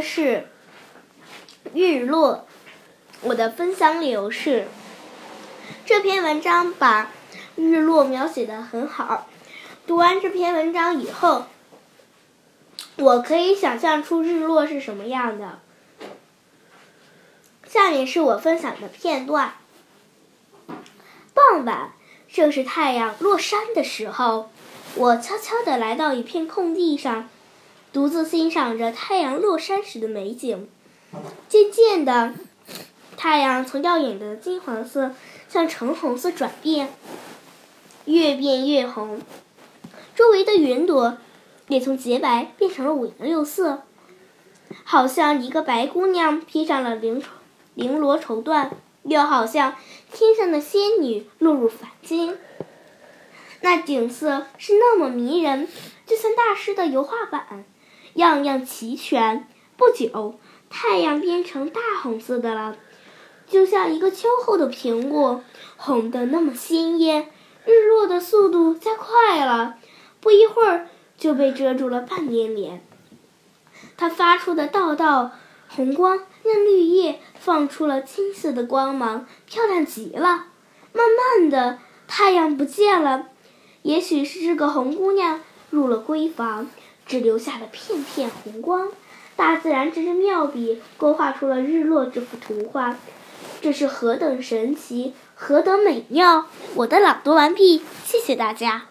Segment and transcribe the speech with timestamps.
[0.00, 0.46] 是
[1.74, 2.46] 日落。
[3.22, 4.68] 我的分享理由是，
[5.84, 7.10] 这篇文章把
[7.56, 9.26] 日落描写的很好。
[9.88, 11.46] 读完这篇文章以后，
[12.98, 15.58] 我可以想象出日落是什么样的。
[17.66, 19.54] 下面是我分享的片段。
[21.34, 21.92] 傍晚，
[22.32, 24.50] 正是太阳落山的时候，
[24.94, 27.28] 我悄悄地来到一片空地上。
[27.92, 30.68] 独自欣赏着太阳落山时的美景，
[31.48, 32.34] 渐渐的，
[33.16, 35.12] 太阳从耀眼的金黄色
[35.48, 36.94] 向橙红色转变，
[38.04, 39.20] 越变越红。
[40.14, 41.18] 周围的云朵
[41.66, 43.82] 也从洁白变成了五颜六色，
[44.84, 47.20] 好像一个白姑娘披上了绫
[47.76, 48.70] 绫罗绸缎，
[49.02, 49.74] 又好像
[50.12, 52.38] 天上的仙女落入凡间。
[53.62, 55.66] 那景色是那么迷人，
[56.06, 57.64] 就像大师的油画板。
[58.14, 59.46] 样样齐全。
[59.76, 60.38] 不久，
[60.68, 62.76] 太阳变成大红色的了，
[63.46, 65.42] 就像一个秋后的苹果，
[65.76, 67.28] 红的那么鲜艳。
[67.66, 69.76] 日落的速度加快了，
[70.20, 72.82] 不一会儿就被遮住了半边脸。
[73.98, 75.32] 它发出的道道
[75.68, 80.46] 红光，让绿叶放出了金色的光芒，漂亮极了。
[80.92, 81.06] 慢
[81.38, 83.26] 慢的，太阳不见了，
[83.82, 86.68] 也许是这个红姑娘入了闺房。
[87.10, 88.88] 只留下了片片红光，
[89.34, 92.96] 大自然这支妙笔，勾画出了日落这幅图画，
[93.60, 96.46] 这是何等神奇，何等美妙！
[96.76, 98.89] 我的朗读完毕，谢谢大家。